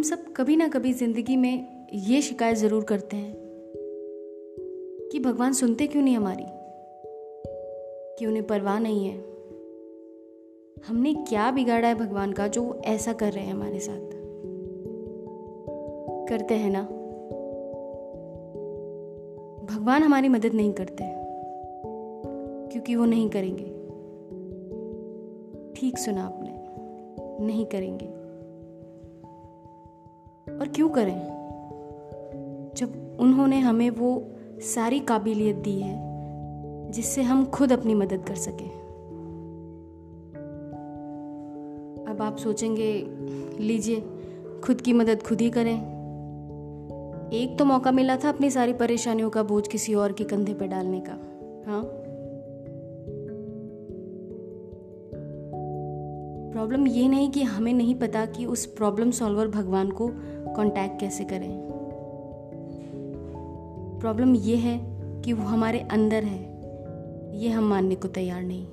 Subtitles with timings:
[0.00, 3.34] हम सब कभी ना कभी ज़िंदगी में ये शिकायत ज़रूर करते हैं
[5.12, 6.44] कि भगवान सुनते क्यों नहीं हमारी?
[8.18, 9.18] कि उन्हें परवाह नहीं है?
[10.86, 14.10] हमने क्या बिगाड़ा है भगवान का जो वो ऐसा कर रहे हैं हमारे साथ?
[16.28, 16.82] करते हैं ना?
[19.74, 21.04] भगवान हमारी मदद नहीं करते,
[22.68, 23.64] क्योंकि वो नहीं करेंगे।
[25.80, 26.52] ठीक सुना आपने,
[27.46, 28.19] नहीं करेंगे।
[30.60, 31.30] और क्यों करें?
[32.76, 36.10] जब उन्होंने हमें वो सारी काबिलियत दी है,
[36.90, 38.70] जिससे हम खुद अपनी मदद कर सकें।
[42.08, 43.06] अब आप सोचेंगे,
[43.60, 44.04] लीजिए,
[44.64, 46.00] खुद की मदद खुद ही करें।
[47.32, 50.66] एक तो मौका मिला था अपनी सारी परेशानियों का बोझ किसी और के कंधे पर
[50.66, 51.12] डालने का।
[51.70, 51.96] हाँ?
[56.52, 60.10] प्रॉब्लम ये नहीं कि हमें नहीं पता कि उस प्रॉब्लम सॉल्वर भगवान को
[60.56, 61.70] कांटेक्ट कैसे करें?
[64.00, 64.80] प्रॉब्लम ये है
[65.22, 66.50] कि वो हमारे अंदर है।
[67.38, 68.66] ये हम मानने को तैयार नहीं।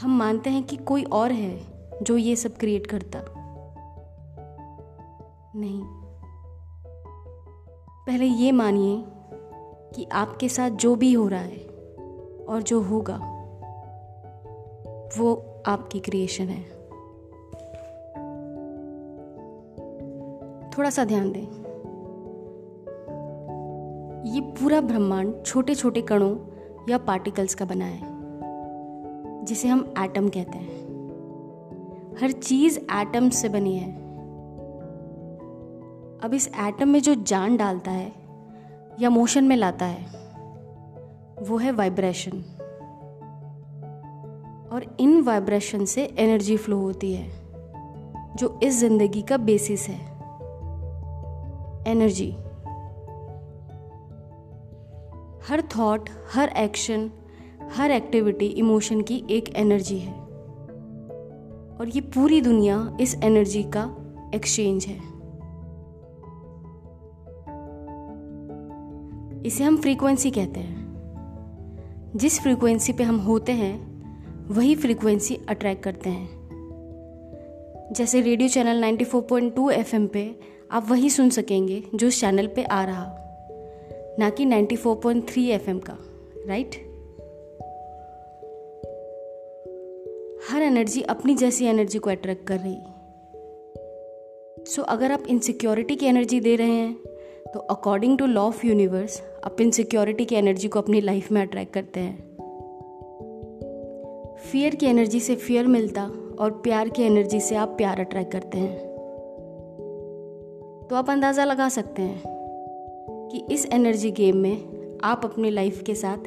[0.00, 1.60] हम मानते हैं कि कोई और है
[2.02, 3.24] जो ये सब क्रिएट करता।
[5.56, 5.82] नहीं।
[8.06, 9.04] पहले ये मानिए
[9.94, 11.58] कि आपके साथ जो भी हो रहा है
[12.48, 13.20] और जो होगा,
[15.18, 16.79] वो आपकी क्रिएशन है।
[20.78, 21.46] थोड़ा सा ध्यान दें।
[24.24, 26.36] ये पूरा ब्रह्मांड छोटे छोटे कणों
[26.88, 28.00] या पार्टिकल्स का बना है,
[29.44, 30.78] जिसे हम एटम कहते हैं।
[32.20, 33.90] हर चीज़ एटम से बनी है।
[36.20, 38.12] अब इस एटम में जो जान डालता है
[39.00, 40.04] या मोशन में लाता है,
[41.42, 42.42] वो है वाइब्रेशन।
[44.72, 47.28] और इन वाइब्रेशन से एनर्जी फ्लो होती है,
[48.36, 50.19] जो इस ज़िंदगी का बेसिस है।
[51.86, 52.36] एनर्जी।
[55.48, 57.10] हर थॉट हर एक्शन
[57.62, 60.12] हर एक्टिविटी इमोशन की एक एनर्जी है।
[61.80, 63.96] और ये पूरी दुनिया इस एनर्जी का
[64.34, 65.10] एक्सचेंज है।
[69.42, 70.90] इसे हम फ्रीक्वेंसी कहते हैं।
[72.16, 73.90] जिस फ्रीक्वेंसी पे हम होते हैं,
[74.48, 76.40] वही फ्रीक्वेंसी अट्रैक्ट करते हैं।
[77.92, 80.40] जैसे रेडियो चैनल 94.2 एफएम पे
[80.72, 83.16] आप वही सुन सकेंगे जो उस चैनल पे आ रहा।
[84.18, 85.96] ना कि 94.3 एफएम का
[86.46, 86.74] राइट
[90.50, 92.78] हर एनर्जी अपनी जैसी एनर्जी को अट्रैक्ट कर रही।
[94.64, 96.96] सो so, अगर आप इनसिक्योरिटी की एनर्जी दे रहे हैं
[97.54, 101.72] तो according to law of universe आप इनसिक्योरिटी की एनर्जी को अपनी लाइफ में अट्रैक्ट
[101.72, 102.30] करते हैं।
[104.36, 106.02] फियर की एनर्जी से फियर मिलता
[106.38, 108.89] और प्यार की एनर्जी से आप प्यार अट्रैक्ट करते हैं।
[110.90, 112.22] तो आप अंदाज़ा लगा सकते हैं
[113.32, 116.18] कि इस एनर्जी गेम में आप अपनी लाइफ के साथ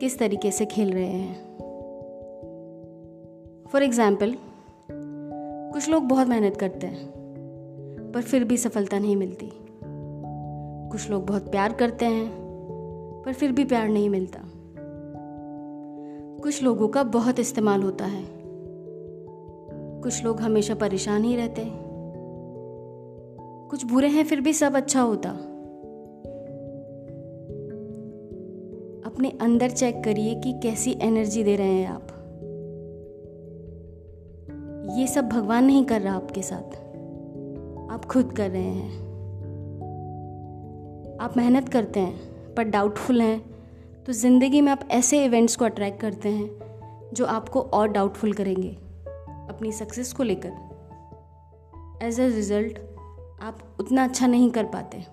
[0.00, 1.34] किस तरीके से खेल रहे हैं।
[3.72, 4.34] फॉर एग्ज़ाम्पल
[5.72, 7.10] कुछ लोग बहुत मेहनत करते हैं,
[8.14, 9.50] पर फिर भी सफलता नहीं मिलती।
[10.90, 12.30] कुछ लोग बहुत प्यार करते हैं,
[13.26, 14.40] पर फिर भी प्यार नहीं मिलता।
[16.42, 18.24] कुछ लोगों का बहुत इस्तेमाल होता है।
[20.02, 21.87] कुछ लोग हमेशा परेशान ही रहते हैं।
[23.70, 25.30] कुछ बुरे हैं, फिर भी सब अच्छा होता।
[29.06, 32.06] अपने अंदर चेक करिए कि कैसी एनर्जी दे रहे हैं आप।
[34.98, 36.76] ये सब भगवान नहीं कर रहा आपके साथ।
[37.90, 39.08] आप खुद कर रहे हैं।
[41.20, 43.40] आप मेहनत करते हैं, पर डाउटफुल हैं।
[44.06, 46.50] तो ज़िंदगी में आप ऐसे इवेंट्स को अट्रैक्ट करते हैं,
[47.14, 48.70] जो आपको और डाउटफुल करेंगे,
[49.48, 50.52] अपनी सक्सेस को लेकर।
[52.02, 52.78] एज अ रिज़ल्ट
[53.42, 55.04] आप उतना अच्छा नहीं कर पाते।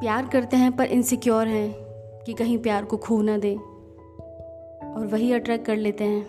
[0.00, 1.74] प्यार करते हैं पर इनसिक्योर हैं
[2.26, 3.56] कि कहीं प्यार को खो ना दे।
[4.96, 6.26] और वही अट्रैक्ट कर लेते हैं।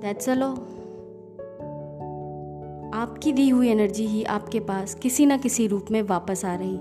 [0.00, 0.52] दैट्स अ लॉ
[2.94, 6.78] आपकी दी हुई एनर्जी ही आपके पास किसी ना किसी रूप में वापस आ रही।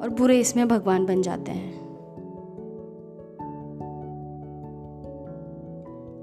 [0.00, 1.82] और बुरे इसमें भगवान बन जाते हैं।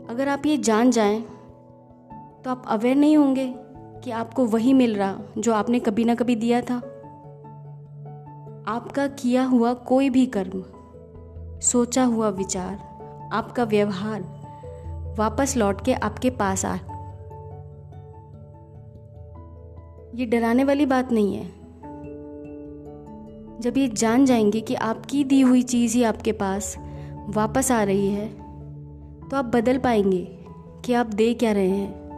[0.09, 1.38] अगर आप ये जान जाएँ
[2.45, 3.55] तो आप अवेयर नहीं होंगे
[4.03, 6.75] कि आपको वही मिल रहा जो आपने कभी ना कभी दिया था।
[8.67, 10.63] आपका किया हुआ कोई भी कर्म,
[11.59, 12.75] सोचा हुआ विचार,
[13.33, 14.21] आपका व्यवहार
[15.19, 16.75] वापस लौट के आपके पास आ
[20.15, 21.45] ये डराने वाली बात नहीं है।
[23.59, 26.75] जब ये जान जाएँगे कि आपकी दी हुई चीज़ ही आपके पास
[27.29, 28.27] वापस आ रही है
[29.29, 30.27] तो आप बदल पाएँगे
[30.85, 32.08] कि आप दे क्या रहे हैं।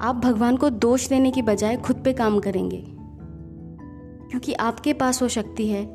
[0.00, 2.84] आप भगवान को दोष देने की बजाय खुद पे काम करेंगे।
[4.30, 5.86] क्योंकि आपके पास वो शक्ति है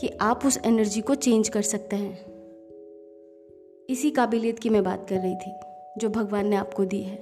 [0.00, 2.34] कि आप उस एनर्जी को चेंज कर सकते हैं।
[3.90, 5.52] इसी काबिलियत की मैं बात कर रही थी,
[5.98, 7.16] जो भगवान ने आपको दी है।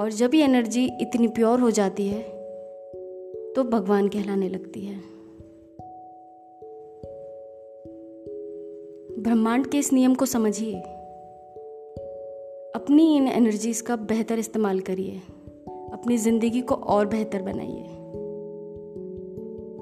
[0.00, 2.22] और जब ये एनर्जी इतनी प्योर हो जाती है
[3.52, 4.96] तो भगवान कहलाने लगती है।
[9.22, 10.82] ब्रह्मांड के इस नियम को समझिए।
[12.84, 15.22] अपनी इन एनर्जीज का बेहतर इस्तेमाल करिए।
[15.68, 17.86] अपनी ज़िंदगी को और बेहतर बनाइए।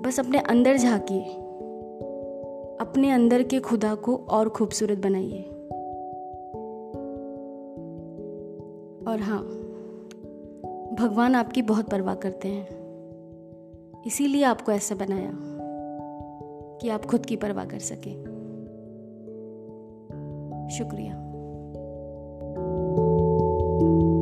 [0.02, 1.22] बस अपने अंदर झांकिए।
[2.80, 5.42] अपने अंदर के खुदा को और खूबसूरत बनाइए।
[9.08, 9.42] और हाँ
[10.94, 12.68] भगवान आपकी बहुत परवाह करते हैं।
[14.06, 15.32] इसीलिए आपको ऐसा बनाया
[16.80, 18.24] कि आप खुद की परवाह कर सकें।
[20.78, 21.31] शुक्रिया।
[23.82, 24.21] you.